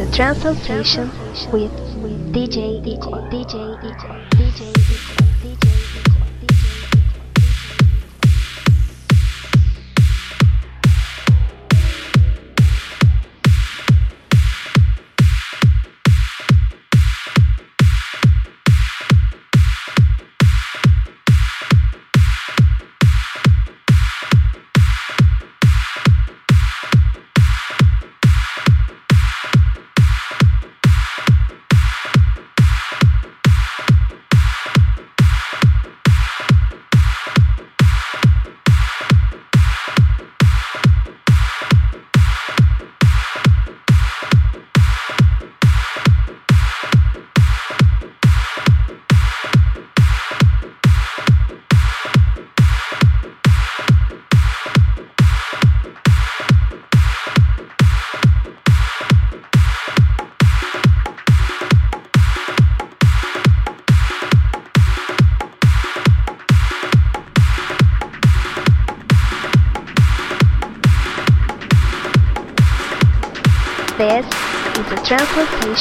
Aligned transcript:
a 0.00 0.10
translation 0.12 1.10
with 1.52 1.72
DJ 2.32 2.82
Higor. 2.84 3.30
DJ 3.30 3.54
Higor. 3.80 4.28
DJ 4.30 4.72
Higor. 4.74 5.26
DJ 5.40 5.56
Higor. 5.56 5.85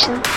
Translation 0.05 0.34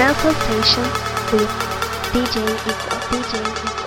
Transplantation 0.00 0.82
with 1.30 1.50
DJ 2.14 2.40
Higor. 2.40 2.88
Uh, 2.90 3.00
DJ 3.10 3.44
Higor. 3.44 3.79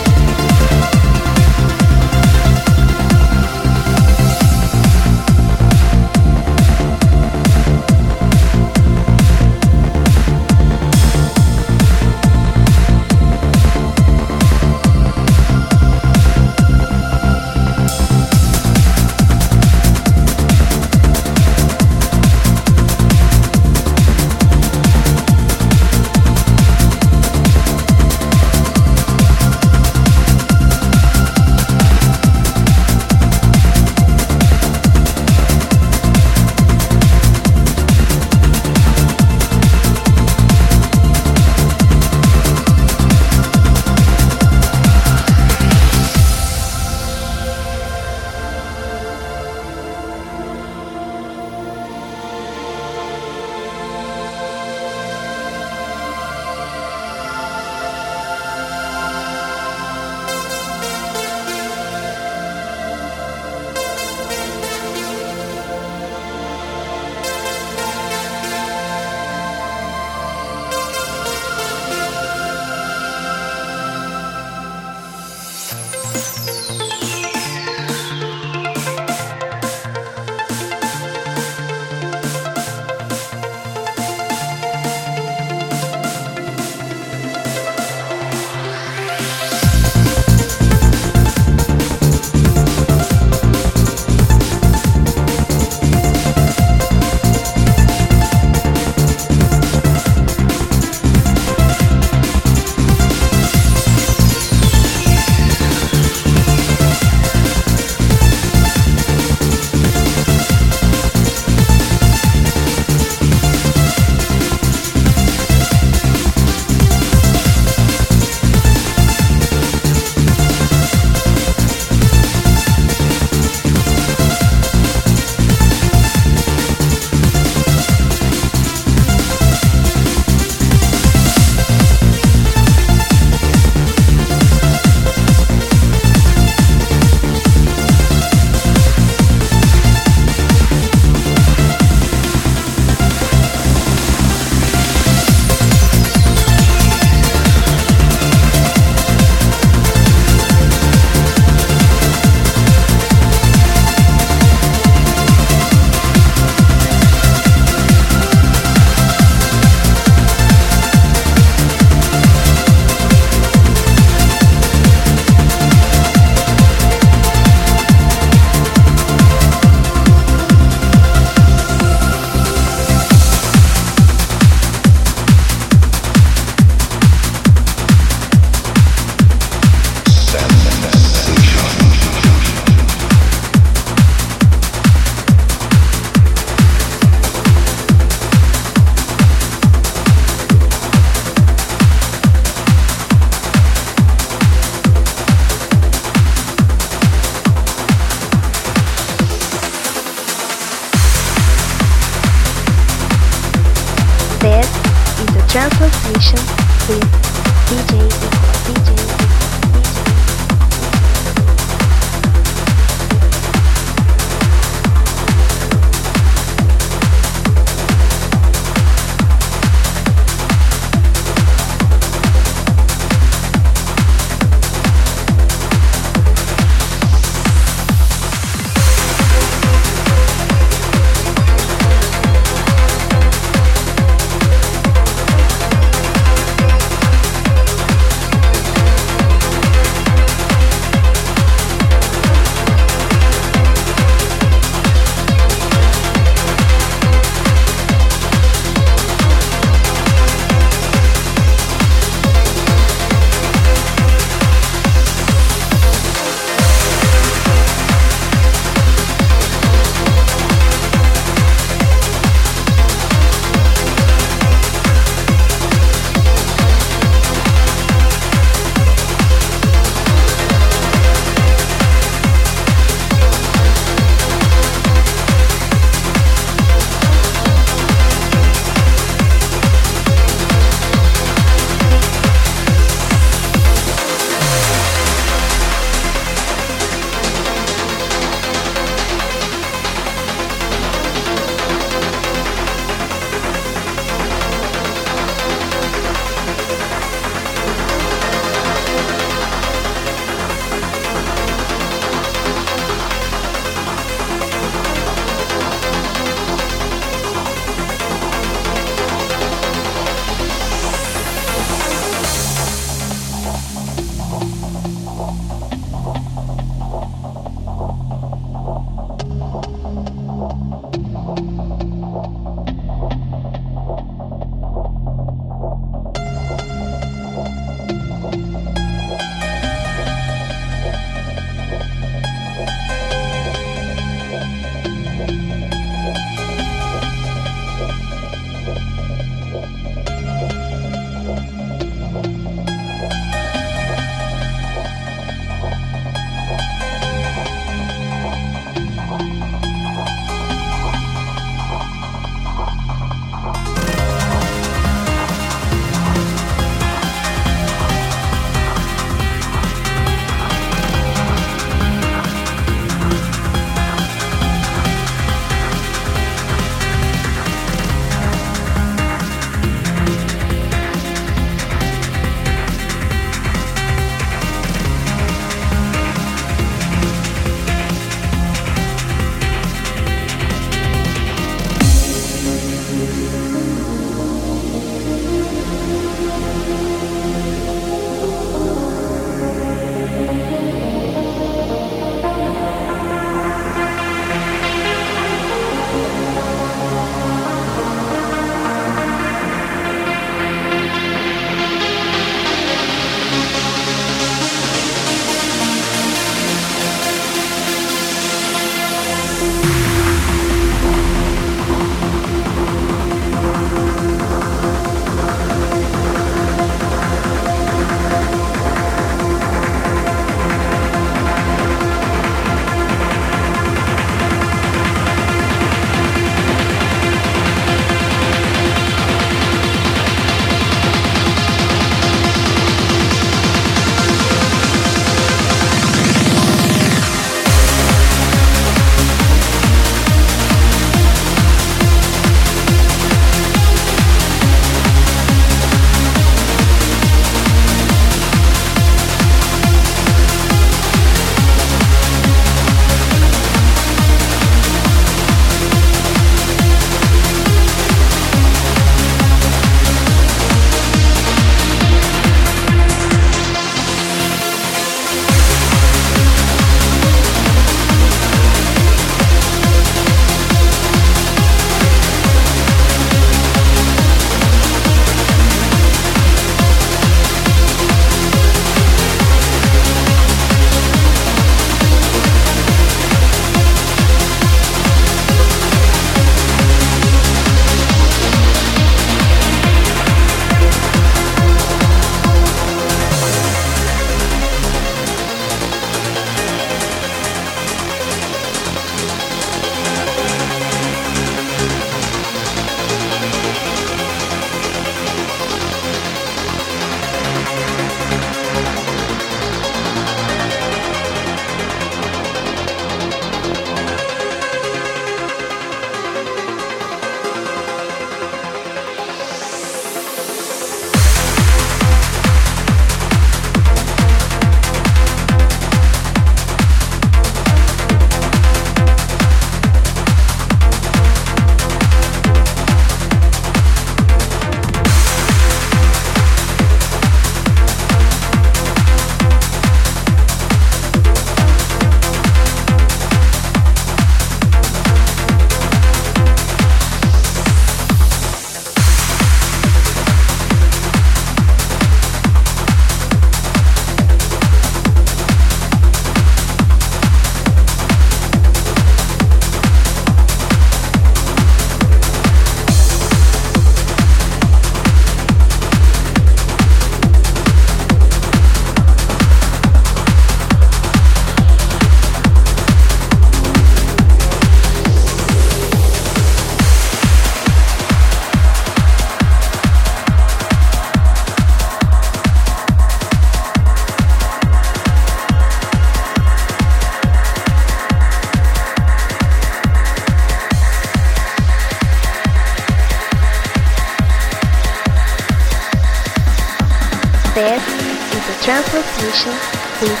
Transworld 599.22 599.80
with 599.82 600.00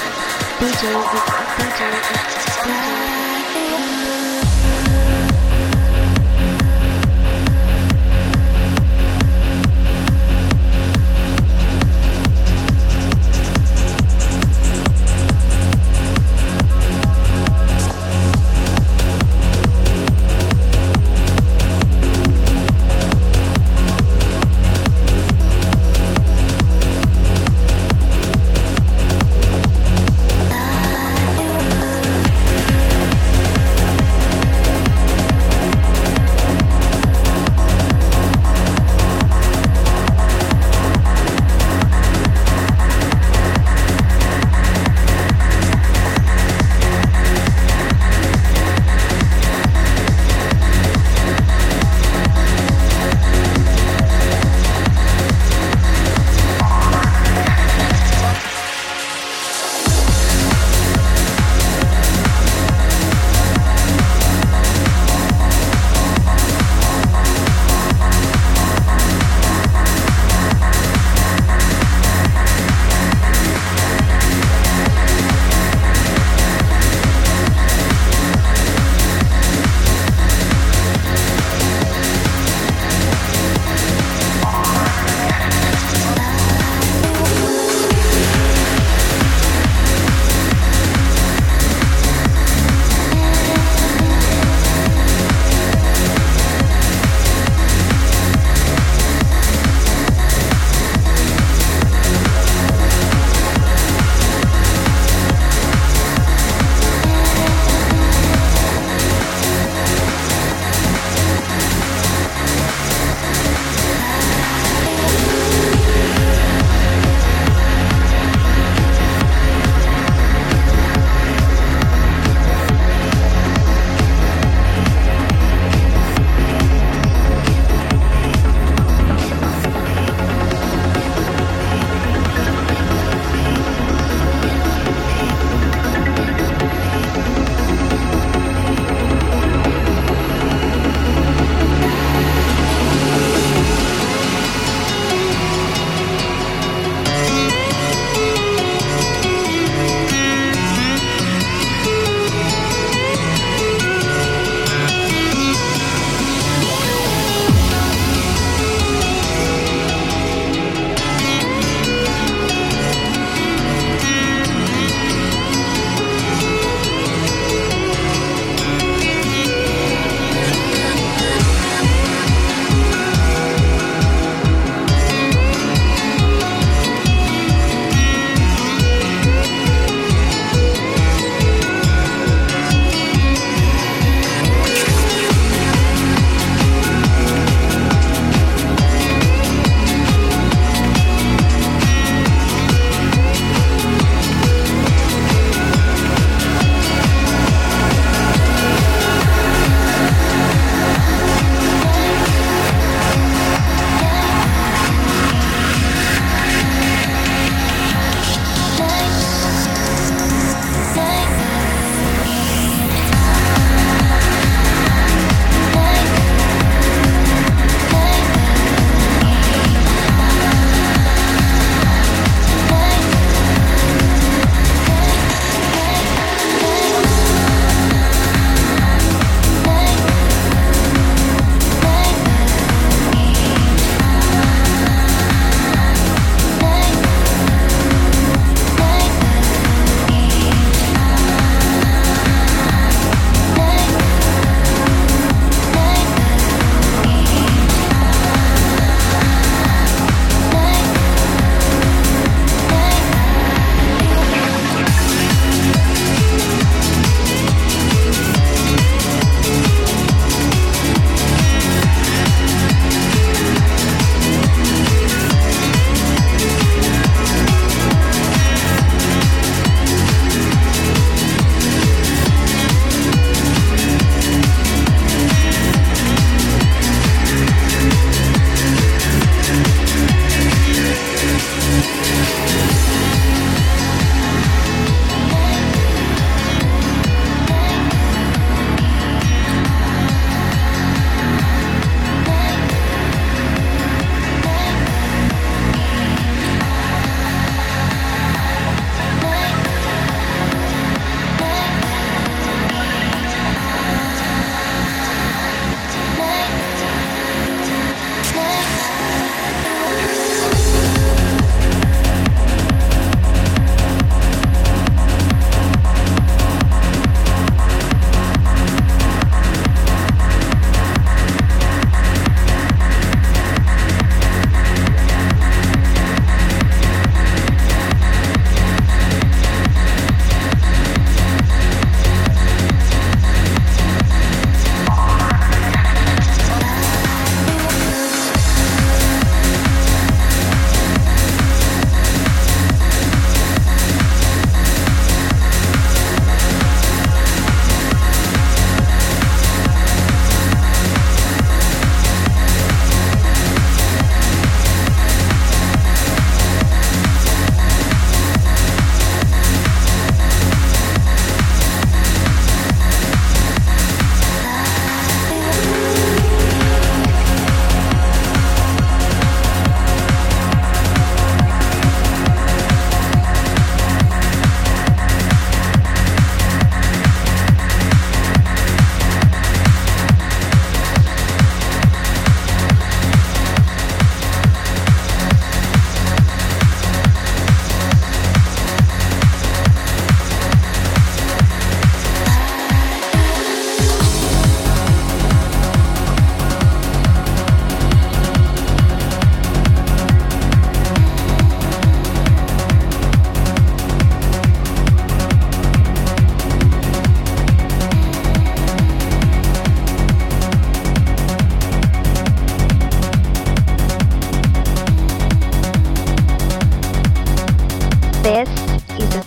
DJ 0.58 0.90
Higor. 1.00 1.31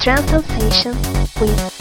Transsensation 0.06 0.94
with 1.41 1.74